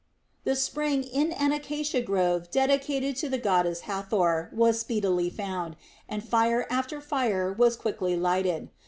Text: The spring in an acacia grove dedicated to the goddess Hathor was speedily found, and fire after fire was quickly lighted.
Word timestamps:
The 0.45 0.55
spring 0.55 1.03
in 1.03 1.31
an 1.31 1.51
acacia 1.51 2.01
grove 2.01 2.49
dedicated 2.49 3.15
to 3.17 3.29
the 3.29 3.37
goddess 3.37 3.81
Hathor 3.81 4.49
was 4.51 4.79
speedily 4.79 5.29
found, 5.29 5.75
and 6.09 6.27
fire 6.27 6.65
after 6.71 6.99
fire 6.99 7.53
was 7.53 7.75
quickly 7.75 8.15
lighted. 8.15 8.71